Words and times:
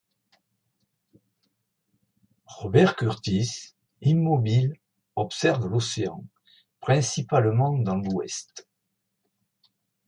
Robert 2.47 2.95
Kurtis, 2.95 3.75
immobile, 4.01 4.73
observe 5.15 5.67
l’Océan, 5.67 6.23
principalement 6.79 7.77
dans 7.77 7.97
l’ouest. 7.97 8.67